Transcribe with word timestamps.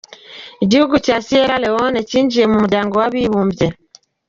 Igihugu 0.63 0.95
cya 1.05 1.15
Sierra 1.25 1.55
Leone 1.63 1.99
cyinjiye 2.09 2.45
mu 2.51 2.57
muryango 2.63 2.93
w’abibumbye. 3.01 3.65